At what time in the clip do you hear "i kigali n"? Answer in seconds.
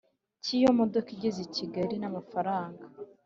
1.43-2.05